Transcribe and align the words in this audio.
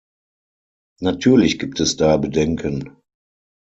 Natürlich 0.99 1.59
gibt 1.59 1.79
es 1.79 1.95
da 1.95 2.17
Bedenken. 2.17 2.97